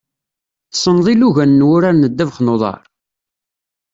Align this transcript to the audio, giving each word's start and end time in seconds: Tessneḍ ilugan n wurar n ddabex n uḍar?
Tessneḍ 0.71 1.07
ilugan 1.13 1.51
n 1.59 1.65
wurar 1.67 1.93
n 1.95 2.07
ddabex 2.09 2.37
n 2.41 2.51
uḍar? 2.53 2.81